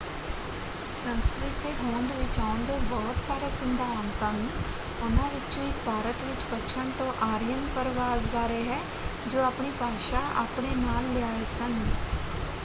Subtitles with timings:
[0.93, 4.47] ਸੰਸਕ੍ਰਿਤ ਦੇ ਹੋਂਦ ਵਿੱਚ ਆਉਣ ਦੇ ਬਹੁਤ ਸਾਰੇ ਸਿਧਾਂਤ ਹਨ।
[4.99, 8.81] ਉਨ੍ਹਾਂ ਵਿਚੋਂ ਇੱਕ ਭਾਰਤ ਵਿੱਚ ਪੱਛਣ ਤੋਂ ਆਰੀਅਨ ਪਰਵਾਸ ਬਾਰੇ ਹੈ
[9.27, 11.79] ਜੋ ਆਪਣੀ ਭਾਸ਼ਾ ਆਪਣੇ ਨਾਲ ਲਿਆਏ ਸਨ।